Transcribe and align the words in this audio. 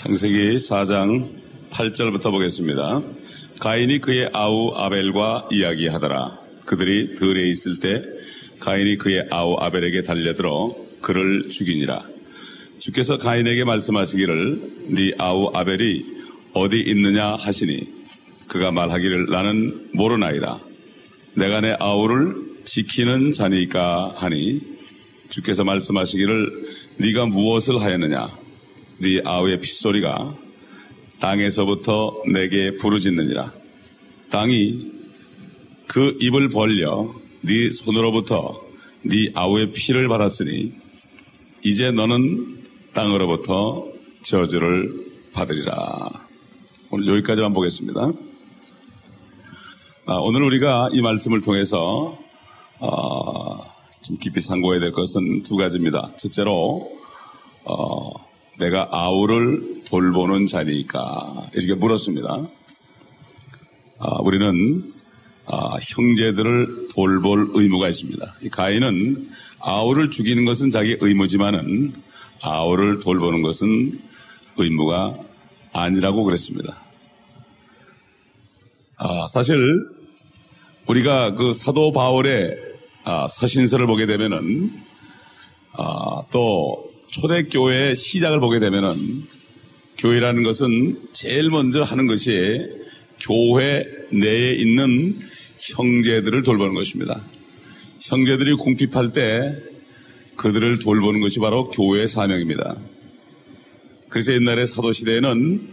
창세기 0.00 0.56
4장 0.56 1.28
8절부터 1.68 2.30
보겠습니다. 2.30 3.02
가인이 3.58 3.98
그의 3.98 4.30
아우 4.32 4.72
아벨과 4.74 5.50
이야기하더라. 5.52 6.38
그들이 6.64 7.16
들에 7.16 7.50
있을 7.50 7.80
때 7.80 8.02
가인이 8.60 8.96
그의 8.96 9.26
아우 9.30 9.56
아벨에게 9.58 10.00
달려들어 10.00 10.74
그를 11.02 11.50
죽이니라. 11.50 12.02
주께서 12.78 13.18
가인에게 13.18 13.64
말씀하시기를 13.64 14.94
네 14.94 15.12
아우 15.18 15.50
아벨이 15.52 16.02
어디 16.54 16.78
있느냐 16.80 17.34
하시니 17.34 17.86
그가 18.48 18.72
말하기를 18.72 19.26
나는 19.26 19.90
모르나이다. 19.92 20.60
내가 21.34 21.60
내 21.60 21.74
아우를 21.78 22.36
지키는 22.64 23.32
자니까 23.32 24.14
하니 24.16 24.62
주께서 25.28 25.62
말씀하시기를 25.64 26.96
네가 26.96 27.26
무엇을 27.26 27.82
하였느냐 27.82 28.49
네 29.02 29.22
아우의 29.24 29.60
핏소리가 29.60 30.34
땅에서부터 31.20 32.22
내게 32.30 32.76
부르짖느니라 32.76 33.50
땅이 34.30 34.90
그 35.86 36.18
입을 36.20 36.50
벌려 36.50 37.10
네 37.40 37.70
손으로부터 37.70 38.60
네 39.02 39.30
아우의 39.34 39.72
피를 39.72 40.06
받았으니 40.08 40.74
이제 41.64 41.90
너는 41.90 42.62
땅으로부터 42.92 43.86
저주를 44.22 45.06
받으리라 45.32 46.28
오늘 46.90 47.08
여기까지만 47.08 47.54
보겠습니다. 47.54 48.12
아, 50.04 50.14
오늘 50.16 50.42
우리가 50.42 50.90
이 50.92 51.00
말씀을 51.00 51.40
통해서 51.40 52.18
어, 52.80 53.64
좀 54.02 54.18
깊이 54.18 54.40
상고해야 54.40 54.80
될 54.80 54.92
것은 54.92 55.42
두 55.44 55.56
가지입니다. 55.56 56.12
첫째로 56.18 56.90
어, 57.64 58.29
내가 58.60 58.88
아우를 58.92 59.84
돌보는 59.88 60.46
자니까 60.46 61.48
이렇게 61.54 61.74
물었습니다. 61.74 62.46
아, 63.98 64.18
우리는 64.20 64.92
아, 65.46 65.78
형제들을 65.80 66.88
돌볼 66.94 67.50
의무가 67.54 67.88
있습니다. 67.88 68.34
가인은 68.52 69.30
아우를 69.58 70.10
죽이는 70.10 70.44
것은 70.44 70.70
자기 70.70 70.96
의무지만은 71.00 71.94
아우를 72.42 73.00
돌보는 73.00 73.42
것은 73.42 74.00
의무가 74.56 75.16
아니라고 75.72 76.24
그랬습니다. 76.24 76.76
아, 78.96 79.26
사실 79.26 79.56
우리가 80.86 81.34
그 81.34 81.54
사도 81.54 81.92
바울의 81.92 82.56
아, 83.04 83.26
서신서를 83.26 83.86
보게 83.86 84.04
되면은 84.04 84.70
아, 85.72 86.22
또 86.30 86.89
초대교회의 87.10 87.96
시작을 87.96 88.40
보게 88.40 88.58
되면은 88.60 88.90
교회라는 89.98 90.42
것은 90.44 90.98
제일 91.12 91.50
먼저 91.50 91.82
하는 91.82 92.06
것이 92.06 92.66
교회 93.20 93.84
내에 94.12 94.52
있는 94.54 95.18
형제들을 95.58 96.42
돌보는 96.42 96.74
것입니다. 96.74 97.22
형제들이 98.00 98.54
궁핍할 98.54 99.12
때 99.12 99.54
그들을 100.36 100.78
돌보는 100.78 101.20
것이 101.20 101.38
바로 101.38 101.68
교회의 101.70 102.08
사명입니다. 102.08 102.76
그래서 104.08 104.32
옛날에 104.32 104.64
사도시대에는 104.64 105.68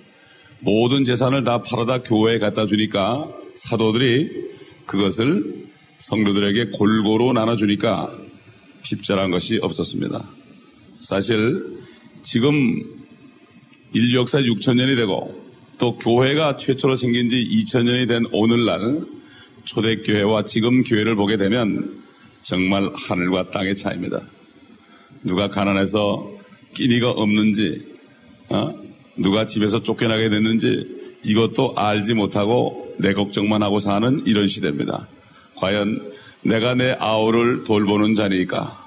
모든 0.60 1.04
재산을 1.04 1.44
다 1.44 1.62
팔아다 1.62 2.04
교회에 2.04 2.40
갖다 2.40 2.66
주니까 2.66 3.32
사도들이 3.56 4.30
그것을 4.86 5.68
성도들에게 6.00 6.72
골고루 6.72 7.32
나눠주니까 7.34 8.12
핍절한 8.84 9.32
것이 9.32 9.60
없었습니다. 9.62 10.37
사실 11.00 11.78
지금 12.24 12.84
인류 13.94 14.20
역사 14.20 14.40
6천년이 14.40 14.96
되고 14.96 15.48
또 15.78 15.98
교회가 15.98 16.58
최초로 16.58 16.96
생긴 16.96 17.30
지 17.30 17.38
2천년이 17.38 18.08
된 18.08 18.26
오늘날 18.32 19.02
초대교회와 19.64 20.46
지금 20.46 20.84
교회를 20.84 21.16
보게 21.16 21.38
되면 21.38 22.04
정말 22.42 22.90
하늘과 22.94 23.52
땅의 23.52 23.76
차이입니다. 23.76 24.22
누가 25.24 25.50
가난해서 25.50 26.32
끼니가 26.74 27.12
없는지, 27.12 27.86
어? 28.50 28.74
누가 29.18 29.46
집에서 29.46 29.84
쫓겨나게 29.84 30.30
됐는지 30.30 31.18
이것도 31.24 31.74
알지 31.76 32.14
못하고 32.14 32.96
내 33.00 33.14
걱정만 33.14 33.64
하고 33.64 33.80
사는 33.80 34.24
이런 34.26 34.48
시대입니다. 34.48 35.08
과연 35.56 36.14
내가 36.44 36.76
내 36.76 36.96
아우를 36.98 37.64
돌보는 37.64 38.14
자니까 38.14 38.87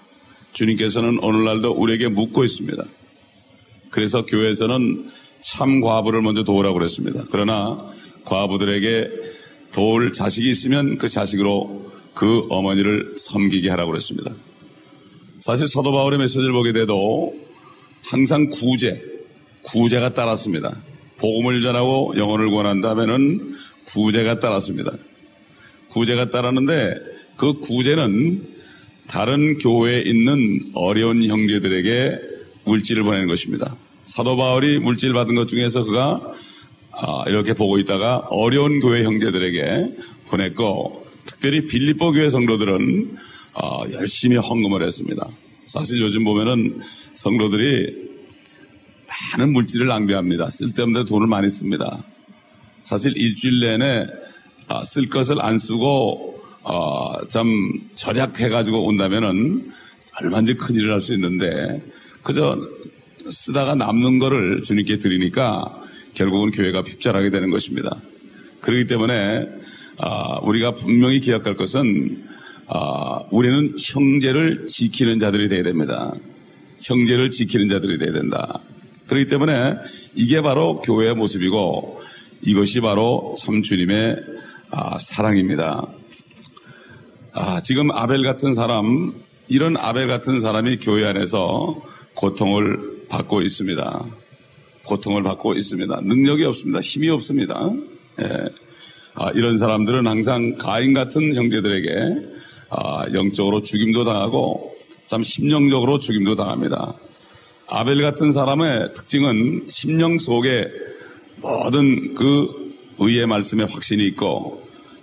주님께서는 0.52 1.18
오늘날도 1.22 1.72
우리에게 1.72 2.08
묻고 2.08 2.44
있습니다. 2.44 2.82
그래서 3.90 4.24
교회에서는 4.24 5.10
참 5.42 5.80
과부를 5.80 6.22
먼저 6.22 6.44
도우라고 6.44 6.74
그랬습니다. 6.74 7.24
그러나 7.30 7.92
과부들에게 8.24 9.10
도울 9.72 10.12
자식이 10.12 10.48
있으면 10.48 10.98
그 10.98 11.08
자식으로 11.08 11.90
그 12.14 12.46
어머니를 12.50 13.14
섬기게 13.16 13.70
하라고 13.70 13.92
그랬습니다. 13.92 14.32
사실 15.40 15.66
사도 15.66 15.92
바울의 15.92 16.18
메시지를 16.18 16.52
보게 16.52 16.72
돼도 16.72 17.34
항상 18.02 18.50
구제, 18.50 19.02
구제가 19.62 20.14
따랐습니다. 20.14 20.76
복음을 21.18 21.62
전하고 21.62 22.14
영혼을 22.16 22.50
권한다면은 22.50 23.56
구제가 23.86 24.38
따랐습니다. 24.38 24.92
구제가 25.88 26.30
따랐는데 26.30 26.94
그 27.36 27.54
구제는 27.54 28.59
다른 29.10 29.58
교회에 29.58 30.02
있는 30.02 30.70
어려운 30.72 31.26
형제들에게 31.26 32.20
물질을 32.64 33.02
보내는 33.02 33.26
것입니다. 33.26 33.74
사도 34.04 34.36
바울이 34.36 34.78
물질 34.78 35.12
받은 35.12 35.34
것 35.34 35.48
중에서 35.48 35.82
그가 35.82 36.32
아, 36.92 37.24
이렇게 37.26 37.52
보고 37.52 37.80
있다가 37.80 38.18
어려운 38.30 38.78
교회 38.78 39.02
형제들에게 39.02 39.96
보냈고 40.28 41.04
특별히 41.26 41.66
빌립보 41.66 42.12
교회 42.12 42.28
성도들은 42.28 43.16
아, 43.54 43.80
열심히 43.94 44.36
헌금을 44.36 44.80
했습니다. 44.86 45.26
사실 45.66 46.00
요즘 46.00 46.22
보면은 46.22 46.80
성도들이 47.16 48.10
많은 49.32 49.52
물질을 49.52 49.88
낭비합니다. 49.88 50.50
쓸데없는 50.50 51.06
돈을 51.06 51.26
많이 51.26 51.48
씁니다. 51.48 52.00
사실 52.84 53.12
일주일 53.16 53.58
내내 53.58 54.06
아, 54.68 54.84
쓸 54.84 55.08
것을 55.08 55.40
안 55.40 55.58
쓰고 55.58 56.39
어, 56.62 57.22
참 57.28 57.46
절약해가지고 57.94 58.84
온다면은 58.86 59.72
얼마든지 60.20 60.54
큰일을 60.54 60.92
할 60.92 61.00
수 61.00 61.14
있는데 61.14 61.82
그저 62.22 62.58
쓰다가 63.30 63.74
남는 63.74 64.18
거를 64.18 64.62
주님께 64.62 64.98
드리니까 64.98 65.82
결국은 66.14 66.50
교회가 66.50 66.82
핍절하게 66.82 67.30
되는 67.30 67.50
것입니다. 67.50 67.96
그렇기 68.60 68.86
때문에 68.86 69.48
아, 69.98 70.38
우리가 70.42 70.72
분명히 70.72 71.20
기억할 71.20 71.56
것은 71.56 72.24
아, 72.66 73.22
우리는 73.30 73.74
형제를 73.78 74.66
지키는 74.66 75.18
자들이 75.18 75.48
되어야 75.48 75.62
됩니다. 75.62 76.12
형제를 76.80 77.30
지키는 77.30 77.68
자들이 77.68 77.98
되어야 77.98 78.12
된다. 78.12 78.60
그렇기 79.06 79.26
때문에 79.26 79.74
이게 80.14 80.40
바로 80.40 80.80
교회의 80.80 81.14
모습이고 81.14 82.00
이것이 82.42 82.80
바로 82.80 83.34
참 83.38 83.62
주님의 83.62 84.16
아, 84.70 84.98
사랑입니다. 84.98 85.86
아, 87.32 87.60
지금 87.62 87.92
아벨 87.92 88.24
같은 88.24 88.54
사람, 88.54 89.14
이런 89.46 89.76
아벨 89.76 90.08
같은 90.08 90.40
사람이 90.40 90.78
교회 90.78 91.04
안에서 91.06 91.80
고통을 92.14 93.06
받고 93.08 93.42
있습니다. 93.42 94.04
고통을 94.84 95.22
받고 95.22 95.54
있습니다. 95.54 96.00
능력이 96.02 96.44
없습니다. 96.44 96.80
힘이 96.80 97.08
없습니다. 97.10 97.70
예. 98.20 98.48
아, 99.14 99.30
이런 99.32 99.58
사람들은 99.58 100.08
항상 100.08 100.56
가인 100.56 100.92
같은 100.92 101.34
형제들에게 101.34 101.90
아, 102.70 103.06
영적으로 103.12 103.62
죽임도 103.62 104.04
당하고 104.04 104.74
참 105.06 105.22
심령적으로 105.22 106.00
죽임도 106.00 106.34
당합니다. 106.34 106.94
아벨 107.68 108.02
같은 108.02 108.32
사람의 108.32 108.94
특징은 108.94 109.66
심령 109.68 110.18
속에 110.18 110.68
모든 111.36 112.14
그 112.14 112.74
의의 112.98 113.26
말씀에 113.26 113.64
확신이 113.64 114.04
있고 114.08 114.62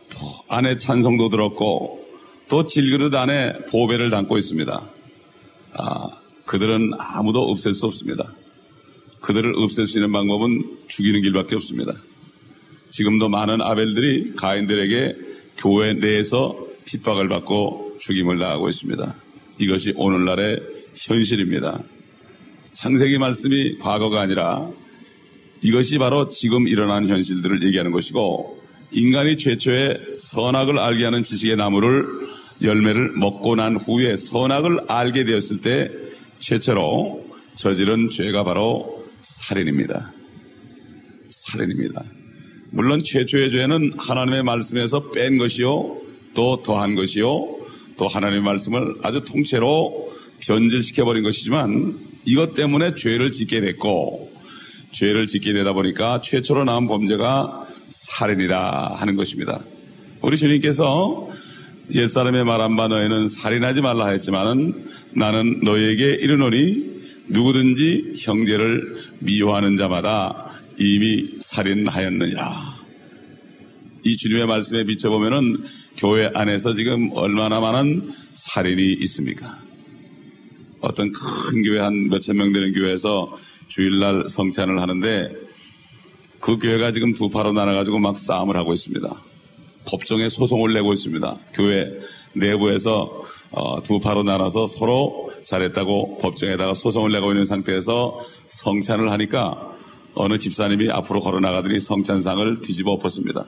또 0.09 0.18
안에 0.50 0.75
찬송도 0.75 1.29
들었고 1.29 2.06
또 2.49 2.65
질그릇 2.65 3.13
안에 3.13 3.65
보배를 3.69 4.09
담고 4.09 4.38
있습니다. 4.38 4.89
아, 5.73 6.07
그들은 6.45 6.91
아무도 6.97 7.41
없앨 7.41 7.73
수 7.73 7.85
없습니다. 7.85 8.31
그들을 9.21 9.53
없앨 9.57 9.85
수 9.85 9.97
있는 9.97 10.11
방법은 10.11 10.77
죽이는 10.88 11.21
길밖에 11.21 11.55
없습니다. 11.55 11.94
지금도 12.89 13.27
많은 13.27 13.61
아벨들이 13.61 14.33
가인들에게 14.35 15.15
교회 15.57 15.94
내에서 15.94 16.57
핍박을 16.85 17.27
받고 17.27 17.97
죽임을 17.99 18.38
당하고 18.38 18.69
있습니다. 18.69 19.15
이것이 19.59 19.93
오늘날의 19.97 20.61
현실입니다. 20.95 21.83
창세기 22.73 23.17
말씀이 23.17 23.77
과거가 23.79 24.21
아니라 24.21 24.69
이것이 25.61 25.97
바로 25.97 26.29
지금 26.29 26.67
일어난 26.67 27.07
현실들을 27.07 27.63
얘기하는 27.63 27.91
것이고 27.91 28.63
인간이 28.91 29.35
최초의 29.35 30.00
선악을 30.19 30.79
알게 30.79 31.03
하는 31.03 31.23
지식의 31.23 31.57
나무를 31.57 32.26
열매를 32.62 33.12
먹고 33.13 33.56
난 33.56 33.75
후에 33.75 34.18
선악을 34.18 34.81
알게 34.88 35.25
되었을 35.25 35.62
때 35.62 35.92
최초로 36.39 37.25
저지른 37.56 38.09
죄가 38.09 38.44
바로 38.44 39.06
살인입니다. 39.21 40.13
살인입니다. 41.30 42.04
물론 42.71 43.01
최초의 43.04 43.50
죄는 43.50 43.94
하나님의 43.98 44.44
말씀에서 44.44 45.12
뺀 45.12 45.38
것이요, 45.38 45.98
또 46.33 46.62
더한 46.62 46.95
것이요, 46.95 47.57
또 47.98 48.07
하나님의 48.07 48.44
말씀을 48.44 48.95
아주 49.03 49.24
통째로 49.24 50.13
변질시켜버린 50.39 51.24
것이지만 51.24 51.98
이것 52.25 52.53
때문에 52.53 52.94
죄를 52.95 53.31
짓게 53.31 53.62
됐고, 53.62 54.31
죄를 54.92 55.27
짓게 55.27 55.53
되다 55.53 55.74
보니까 55.74 56.21
최초로 56.21 56.65
나온 56.65 56.88
범죄가 56.88 57.68
살인이라 57.89 58.95
하는 58.95 59.15
것입니다. 59.15 59.62
우리 60.21 60.38
주님께서 60.38 61.30
옛사람의 61.94 62.44
말 62.44 62.60
한바 62.60 62.89
너희는 62.89 63.28
살인하지 63.30 63.81
말라 63.81 64.07
했지만은 64.10 64.92
나는 65.13 65.62
너희에게 65.62 66.16
이르노니 66.16 66.98
누구든지 67.30 68.13
형제를 68.18 68.98
미워하는 69.19 69.78
자마다 69.78 70.51
이미 70.78 71.30
살인하였느니라. 71.39 72.78
이 74.04 74.18
주님의 74.18 74.48
말씀에 74.48 74.84
비춰보면은 74.84 75.63
교회 75.98 76.30
안에서 76.34 76.74
지금 76.74 77.10
얼마나 77.13 77.60
많은 77.60 78.12
살인이 78.34 78.94
있습니까? 79.01 79.57
어떤 80.81 81.12
큰 81.12 81.63
교회 81.63 81.80
한 81.80 82.10
몇천 82.10 82.38
명 82.38 82.54
되는 82.54 82.74
교회에서 82.74 83.38
주일날 83.68 84.28
성찬을 84.28 84.80
하는데 84.80 85.34
그 86.39 86.57
교회가 86.57 86.92
지금 86.92 87.13
두 87.13 87.30
파로 87.30 87.54
나눠가지고 87.54 88.00
막 88.00 88.18
싸움을 88.18 88.56
하고 88.56 88.74
있습니다. 88.74 89.24
법정에 89.88 90.30
소송을 90.30 90.74
내고 90.74 90.94
있습니다. 90.94 91.36
교회 91.54 91.92
내부에서 92.34 93.24
어, 93.51 93.81
두 93.81 94.00
파로 94.00 94.24
나눠서 94.24 94.68
서로 94.68 95.31
잘했다고 95.44 96.18
법정에다가 96.19 96.74
소송을 96.74 97.12
내고 97.12 97.31
있는 97.31 97.45
상태에서 97.45 98.19
성찬을 98.50 99.12
하니까 99.12 99.74
어느 100.13 100.38
집사님이 100.38 100.89
앞으로 100.89 101.22
걸어 101.22 101.39
나가더니 101.39 101.80
성찬상을 101.80 102.62
뒤집어 102.62 102.92
엎었습니다. 102.92 103.45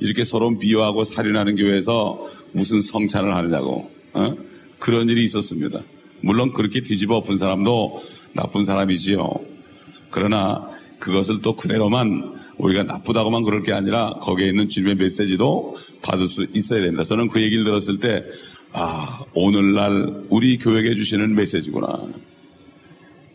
이렇게 0.00 0.24
서로 0.24 0.50
미워하고 0.50 1.04
살인하는 1.04 1.56
교회에서 1.56 2.28
무슨 2.52 2.80
성찬을 2.80 3.34
하느냐고 3.34 3.90
어? 4.12 4.34
그런 4.78 5.08
일이 5.08 5.24
있었습니다. 5.24 5.80
물론 6.20 6.52
그렇게 6.52 6.82
뒤집어 6.82 7.16
엎은 7.16 7.36
사람도 7.36 8.02
나쁜 8.34 8.64
사람이지요. 8.64 9.32
그러나 10.10 10.70
그것을 10.98 11.40
또 11.40 11.54
그대로만 11.54 12.41
우리가 12.62 12.84
나쁘다고만 12.84 13.42
그럴 13.42 13.62
게 13.62 13.72
아니라 13.72 14.14
거기에 14.20 14.48
있는 14.48 14.68
주님의 14.68 14.94
메시지도 14.94 15.76
받을 16.00 16.28
수 16.28 16.46
있어야 16.54 16.80
됩니다. 16.82 17.04
저는 17.04 17.28
그 17.28 17.42
얘기를 17.42 17.64
들었을 17.64 17.98
때, 17.98 18.24
아, 18.72 19.24
오늘날 19.34 20.24
우리 20.30 20.58
교회에 20.58 20.94
주시는 20.94 21.34
메시지구나. 21.34 22.06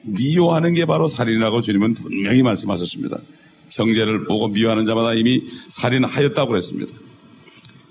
미워하는 0.04 0.74
게 0.74 0.86
바로 0.86 1.10
살인이라고 1.10 1.60
주님은 1.62 1.94
분명히 1.96 2.42
말씀하셨습니다. 2.42 3.18
형제를 3.70 4.24
보고 4.24 4.48
미워하는 4.48 4.86
자마다 4.86 5.14
이미 5.14 5.44
살인하였다고 5.70 6.48
그랬습니다. 6.50 6.94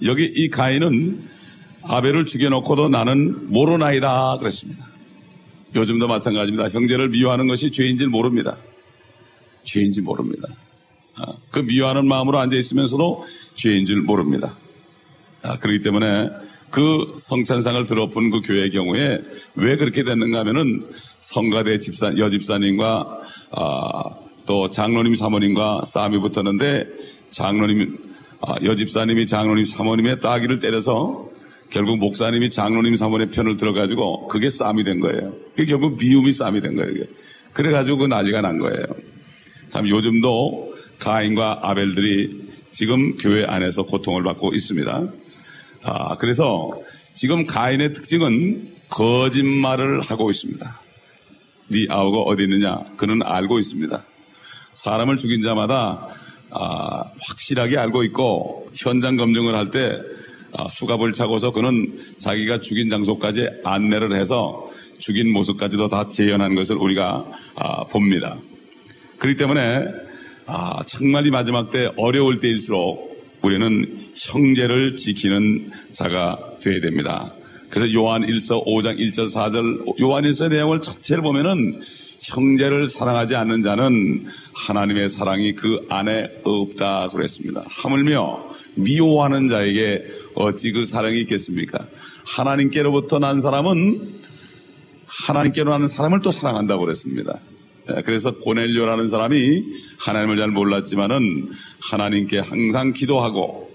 여기 0.04 0.24
이 0.34 0.48
가인은 0.48 1.20
아벨을 1.82 2.24
죽여놓고도 2.24 2.88
나는 2.88 3.52
모로나이다 3.52 4.38
그랬습니다. 4.38 4.86
요즘도 5.74 6.08
마찬가지입니다. 6.08 6.70
형제를 6.70 7.10
미워하는 7.10 7.46
것이 7.46 7.70
죄인지 7.70 8.06
모릅니다. 8.06 8.56
죄인지 9.64 10.00
모릅니다. 10.00 10.48
아, 11.18 11.32
그 11.50 11.60
미워하는 11.60 12.06
마음으로 12.06 12.38
앉아 12.38 12.56
있으면서도 12.56 13.24
죄인 13.54 13.86
줄 13.86 14.02
모릅니다. 14.02 14.56
아, 15.42 15.58
그렇기 15.58 15.80
때문에 15.80 16.28
그 16.70 17.14
성찬상을 17.18 17.86
들어본 17.86 18.30
그 18.30 18.40
교회의 18.42 18.70
경우에 18.70 19.20
왜 19.54 19.76
그렇게 19.76 20.04
됐는가 20.04 20.40
하면은 20.40 20.86
성가대 21.20 21.78
집사, 21.78 22.16
여집사님과 22.16 23.20
아, 23.52 24.02
또 24.46 24.68
장로님 24.68 25.14
사모님과 25.14 25.84
싸움이 25.84 26.18
붙었는데 26.18 26.86
장로님, 27.30 27.96
아, 28.42 28.56
여집사님이 28.62 29.26
장로님 29.26 29.64
사모님의 29.64 30.20
따귀를 30.20 30.60
때려서 30.60 31.30
결국 31.70 31.98
목사님이 31.98 32.50
장로님 32.50 32.94
사모님의 32.94 33.32
편을 33.32 33.56
들어가지고 33.56 34.28
그게 34.28 34.50
싸움이 34.50 34.84
된 34.84 35.00
거예요. 35.00 35.32
그게 35.54 35.64
결국 35.64 35.98
미움이 35.98 36.32
싸움이 36.32 36.60
된 36.60 36.76
거예요. 36.76 36.90
이게. 36.92 37.04
그래가지고 37.54 37.96
그 37.96 38.04
난리가 38.04 38.42
난 38.42 38.58
거예요. 38.58 38.84
참 39.70 39.88
요즘도 39.88 40.75
가인과 40.98 41.60
아벨들이 41.62 42.46
지금 42.70 43.16
교회 43.16 43.44
안에서 43.44 43.84
고통을 43.84 44.22
받고 44.22 44.54
있습니다. 44.54 45.06
아, 45.82 46.16
그래서 46.16 46.70
지금 47.14 47.46
가인의 47.46 47.94
특징은 47.94 48.74
거짓말을 48.90 50.00
하고 50.00 50.30
있습니다. 50.30 50.80
네 51.68 51.86
아우가 51.88 52.20
어디 52.20 52.44
있느냐? 52.44 52.78
그는 52.96 53.22
알고 53.22 53.58
있습니다. 53.58 54.04
사람을 54.74 55.16
죽인 55.18 55.42
자마다 55.42 56.08
아, 56.50 57.04
확실하게 57.28 57.76
알고 57.78 58.04
있고 58.04 58.66
현장 58.74 59.16
검증을 59.16 59.54
할때 59.54 59.98
아, 60.52 60.68
수갑을 60.68 61.12
차고서 61.12 61.52
그는 61.52 61.98
자기가 62.18 62.60
죽인 62.60 62.88
장소까지 62.88 63.48
안내를 63.64 64.14
해서 64.16 64.70
죽인 64.98 65.32
모습까지도 65.32 65.88
다 65.88 66.08
재현한 66.08 66.54
것을 66.54 66.76
우리가 66.76 67.24
아, 67.56 67.84
봅니다. 67.84 68.36
그렇기 69.18 69.36
때문에 69.36 70.05
아, 70.46 70.82
정말 70.86 71.26
이 71.26 71.30
마지막 71.30 71.70
때 71.70 71.90
어려울 71.96 72.38
때일수록 72.38 73.16
우리는 73.42 74.10
형제를 74.14 74.96
지키는 74.96 75.70
자가 75.92 76.38
되어야 76.60 76.80
됩니다. 76.80 77.32
그래서 77.68 77.92
요한 77.92 78.22
1서 78.22 78.64
5장 78.64 78.98
1절 78.98 79.26
4절 79.26 80.00
요한 80.00 80.24
1서 80.24 80.48
내용을 80.48 80.82
전체를 80.82 81.22
보면은 81.22 81.80
형제를 82.20 82.86
사랑하지 82.86 83.34
않는 83.34 83.62
자는 83.62 84.26
하나님의 84.54 85.08
사랑이 85.08 85.54
그 85.54 85.84
안에 85.88 86.40
없다 86.44 87.08
그랬습니다. 87.08 87.64
하물며 87.68 88.54
미워하는 88.76 89.48
자에게 89.48 90.04
어찌 90.34 90.70
그 90.70 90.84
사랑이 90.84 91.20
있겠습니까? 91.22 91.86
하나님께로부터 92.24 93.18
난 93.18 93.40
사람은 93.40 94.20
하나님께로 95.06 95.72
나는 95.72 95.88
사람을 95.88 96.20
또 96.22 96.30
사랑한다고 96.30 96.84
그랬습니다. 96.84 97.40
예, 97.88 98.02
그래서 98.02 98.36
고넬료라는 98.38 99.08
사람이 99.08 99.64
하나님을 99.98 100.36
잘 100.36 100.48
몰랐지만은 100.48 101.50
하나님께 101.80 102.40
항상 102.40 102.92
기도하고 102.92 103.70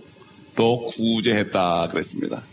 또 0.56 0.86
구제했다 0.88 1.88
그랬습니다. 1.90 2.44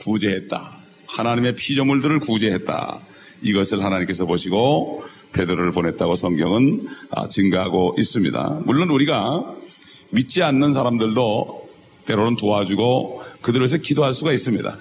구제했다. 0.00 0.60
하나님의 1.06 1.54
피조물들을 1.54 2.20
구제했다. 2.20 3.00
이것을 3.42 3.84
하나님께서 3.84 4.26
보시고 4.26 5.02
베드로를 5.32 5.72
보냈다고 5.72 6.14
성경은 6.14 6.86
아, 7.10 7.28
증가하고 7.28 7.96
있습니다. 7.98 8.62
물론 8.64 8.90
우리가 8.90 9.54
믿지 10.10 10.42
않는 10.42 10.72
사람들도 10.72 11.68
때로는 12.06 12.36
도와주고 12.36 13.22
그들에서 13.42 13.78
기도할 13.78 14.14
수가 14.14 14.32
있습니다. 14.32 14.78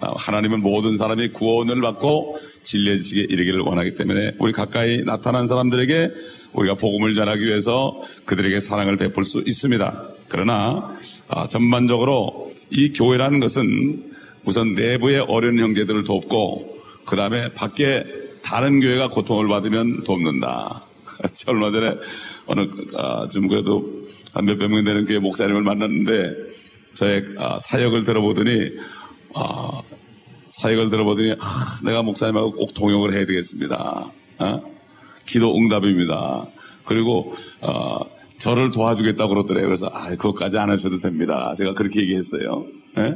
아, 0.00 0.12
하나님은 0.16 0.60
모든 0.62 0.96
사람이 0.96 1.28
구원을 1.28 1.80
받고 1.80 2.38
진리지식에 2.62 3.20
이르기를 3.22 3.60
원하기 3.60 3.94
때문에 3.94 4.32
우리 4.38 4.52
가까이 4.52 5.04
나타난 5.04 5.46
사람들에게 5.46 6.10
우리가 6.52 6.74
복음을 6.76 7.14
전하기 7.14 7.44
위해서 7.46 8.02
그들에게 8.24 8.60
사랑을 8.60 8.96
베풀 8.96 9.24
수 9.24 9.42
있습니다. 9.46 10.08
그러나 10.28 10.96
아, 11.28 11.46
전반적으로 11.46 12.50
이 12.70 12.92
교회라는 12.92 13.40
것은 13.40 14.10
우선 14.44 14.74
내부의 14.74 15.20
어려운 15.28 15.58
형제들을 15.58 16.04
돕고 16.04 16.78
그 17.04 17.16
다음에 17.16 17.52
밖에 17.52 18.04
다른 18.42 18.80
교회가 18.80 19.10
고통을 19.10 19.48
받으면 19.48 20.04
돕는다. 20.04 20.82
얼마 21.46 21.70
전에 21.70 21.94
어느 22.46 22.66
아, 22.96 23.28
좀 23.28 23.48
그래도 23.48 24.08
한 24.32 24.46
몇백 24.46 24.70
명 24.70 24.82
되는 24.82 25.04
교회 25.04 25.18
목사님을 25.18 25.62
만났는데 25.62 26.34
저의 26.94 27.24
아, 27.36 27.58
사역을 27.58 28.04
들어보더니 28.04 28.70
아, 29.34 29.82
사역을 30.48 30.90
들어보더니 30.90 31.36
아, 31.40 31.78
내가 31.84 32.02
목사님하고 32.02 32.52
꼭 32.52 32.74
동역을 32.74 33.12
해야 33.12 33.26
되겠습니다. 33.26 34.10
어? 34.38 34.62
기도 35.26 35.54
응답입니다. 35.56 36.46
그리고 36.84 37.34
어, 37.60 38.00
저를 38.38 38.70
도와주겠다고 38.70 39.28
그러더래요. 39.28 39.66
그래서 39.66 39.86
아, 39.92 40.08
그것까지 40.08 40.58
안 40.58 40.70
하셔도 40.70 40.98
됩니다. 40.98 41.54
제가 41.56 41.74
그렇게 41.74 42.00
얘기했어요. 42.00 42.66
예? 42.98 43.14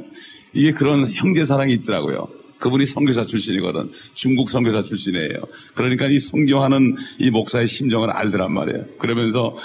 이게 0.52 0.73
그런 0.73 1.06
형제 1.11 1.44
사랑이 1.44 1.73
있더라고요. 1.73 2.28
그분이 2.59 2.87
선교사 2.87 3.26
출신이거든. 3.26 3.90
중국 4.14 4.49
선교사 4.49 4.83
출신이에요. 4.83 5.38
그러니까 5.75 6.06
이 6.06 6.18
선교하는 6.18 6.97
이 7.18 7.30
목사의 7.30 7.66
심정을 7.66 8.11
알더란 8.11 8.52
말이에요. 8.52 8.85
그러면서 8.99 9.56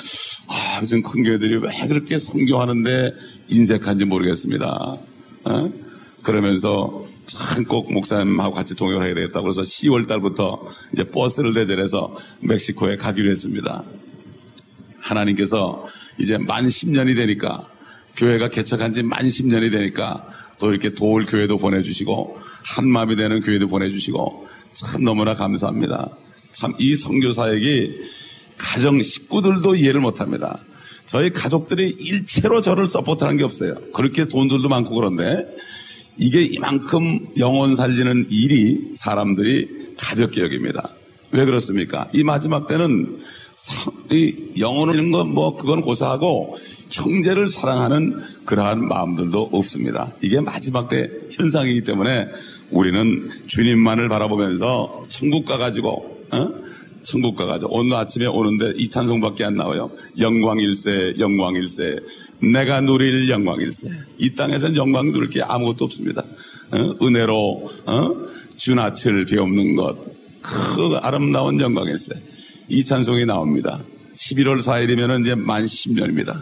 아, 0.47 0.79
요즘 0.81 1.01
큰 1.03 1.23
교회들이 1.23 1.57
왜 1.57 1.87
그렇게 1.87 2.17
선교하는데 2.17 3.13
인색한지 3.49 4.05
모르겠습니다. 4.05 4.97
어? 5.45 5.88
그러면서 6.23 7.05
참 7.25 7.65
꼭 7.65 7.93
목사님하고 7.93 8.55
같이 8.55 8.75
동역을 8.75 9.05
해야 9.05 9.13
되겠다. 9.13 9.41
그래서 9.41 9.61
10월 9.61 10.07
달부터 10.07 10.65
이제 10.93 11.03
버스를 11.03 11.53
대절해서 11.53 12.15
멕시코에 12.39 12.95
가기로 12.95 13.29
했습니다. 13.29 13.83
하나님께서 14.99 15.85
이제 16.17 16.37
만 16.37 16.65
10년이 16.65 17.15
되니까 17.15 17.67
교회가 18.17 18.49
개척한 18.49 18.93
지 18.93 19.03
만 19.03 19.27
10년이 19.27 19.71
되니까 19.71 20.27
또 20.59 20.71
이렇게 20.71 20.93
도울 20.93 21.25
교회도 21.25 21.57
보내주시고 21.57 22.39
한마음이 22.63 23.15
되는 23.15 23.41
교회도 23.41 23.67
보내주시고 23.67 24.47
참 24.73 25.03
너무나 25.03 25.33
감사합니다. 25.33 26.09
참 26.51 26.73
이 26.79 26.95
성교 26.95 27.31
사역이 27.31 27.93
가정 28.57 29.01
식구들도 29.01 29.75
이해를 29.75 30.01
못합니다. 30.01 30.59
저희 31.05 31.29
가족들이 31.31 31.89
일체로 31.99 32.61
저를 32.61 32.87
서포트하는 32.89 33.37
게 33.37 33.43
없어요. 33.43 33.75
그렇게 33.93 34.25
돈들도 34.27 34.67
많고 34.67 34.95
그런데 34.95 35.45
이게 36.17 36.41
이만큼 36.41 37.27
영혼 37.37 37.75
살리는 37.75 38.27
일이 38.29 38.91
사람들이 38.95 39.95
가볍게 39.97 40.41
여깁니다. 40.41 40.89
왜 41.31 41.45
그렇습니까? 41.45 42.09
이 42.13 42.23
마지막 42.23 42.67
때는 42.67 43.19
영혼을 44.57 44.95
잃는 44.95 45.11
건뭐 45.11 45.57
그건 45.57 45.81
고사하고 45.81 46.57
형제를 46.89 47.49
사랑하는 47.49 48.21
그러한 48.45 48.87
마음들도 48.87 49.49
없습니다. 49.51 50.13
이게 50.21 50.39
마지막 50.39 50.89
때 50.89 51.09
현상이기 51.31 51.83
때문에 51.83 52.27
우리는 52.71 53.29
주님만을 53.47 54.09
바라보면서 54.09 55.03
천국 55.09 55.45
가가지고 55.45 56.25
어? 56.31 56.68
천국 57.03 57.35
가가지고 57.35 57.75
오늘 57.75 57.97
아침에 57.97 58.25
오는데 58.25 58.73
이 58.77 58.89
찬송밖에 58.89 59.43
안 59.43 59.55
나와요. 59.55 59.91
영광일세 60.17 61.15
영광일세 61.19 61.99
내가 62.41 62.81
누릴 62.81 63.29
영광일세 63.29 63.89
이 64.17 64.35
땅에서는 64.35 64.75
영광 64.75 65.11
누릴 65.11 65.29
게 65.29 65.41
아무것도 65.41 65.85
없습니다. 65.85 66.23
어? 66.71 67.05
은혜로 67.05 67.71
어? 67.85 68.29
주나칠 68.57 69.25
비없는 69.25 69.75
것 69.75 70.19
그 70.41 70.95
아름다운 71.01 71.59
영광일세 71.59 72.13
이 72.69 72.83
찬송이 72.83 73.25
나옵니다. 73.25 73.79
11월 74.15 74.59
4일이면 74.59 75.21
이제 75.21 75.35
만 75.35 75.65
10년입니다. 75.65 76.41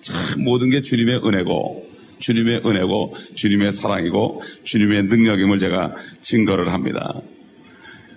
참 0.00 0.42
모든 0.42 0.70
게 0.70 0.82
주님의 0.82 1.20
은혜고 1.24 1.88
주님의 2.18 2.62
은혜고 2.64 3.16
주님의 3.34 3.72
사랑이고 3.72 4.42
주님의 4.64 5.04
능력임을 5.04 5.58
제가 5.58 5.94
증거를 6.20 6.72
합니다. 6.72 7.20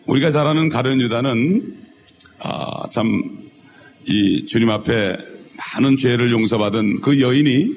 우리가 0.05 0.31
잘 0.31 0.47
아는 0.47 0.69
가룟 0.69 1.01
유다는 1.01 1.80
아, 2.43 2.87
참 2.89 3.41
이 4.07 4.45
주님 4.47 4.69
앞에 4.69 5.15
많은 5.75 5.95
죄를 5.97 6.31
용서받은 6.31 7.01
그 7.01 7.21
여인이 7.21 7.67